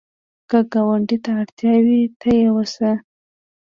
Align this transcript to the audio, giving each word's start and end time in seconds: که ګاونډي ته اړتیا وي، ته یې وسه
که 0.49 0.59
ګاونډي 0.73 1.17
ته 1.23 1.31
اړتیا 1.41 1.73
وي، 1.85 2.01
ته 2.19 2.29
یې 2.39 2.49
وسه 2.55 2.91